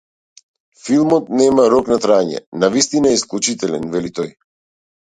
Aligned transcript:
Филмот 0.85 1.29
нема 1.41 1.67
рок 1.75 1.93
на 1.95 1.99
траење, 2.07 2.41
навистина 2.65 3.15
е 3.15 3.23
исклучителен, 3.23 3.89
вели 3.97 4.17
тој. 4.21 4.37